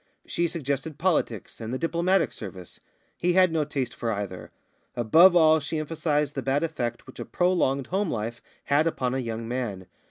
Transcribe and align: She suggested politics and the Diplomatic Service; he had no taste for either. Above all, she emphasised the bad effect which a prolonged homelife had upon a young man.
She 0.25 0.47
suggested 0.47 0.97
politics 0.97 1.61
and 1.61 1.71
the 1.71 1.77
Diplomatic 1.77 2.31
Service; 2.33 2.79
he 3.19 3.33
had 3.33 3.51
no 3.51 3.63
taste 3.63 3.93
for 3.93 4.11
either. 4.11 4.49
Above 4.95 5.35
all, 5.35 5.59
she 5.59 5.77
emphasised 5.77 6.33
the 6.33 6.41
bad 6.41 6.63
effect 6.63 7.05
which 7.05 7.19
a 7.19 7.23
prolonged 7.23 7.89
homelife 7.89 8.41
had 8.63 8.87
upon 8.87 9.13
a 9.13 9.19
young 9.19 9.47
man. 9.47 9.85